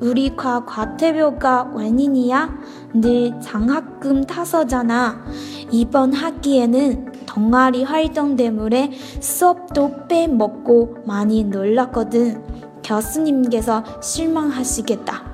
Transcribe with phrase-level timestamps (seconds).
[0.00, 2.50] 우리 과 과태료가 웬일이야?
[2.94, 5.24] 늘 장학금 타서잖아.
[5.70, 12.42] 이번 학기에는 동아리 활동 때문에 수업도 빼먹고 많이 놀랐거든.
[12.84, 15.33] 교수님께서 실망하시겠다.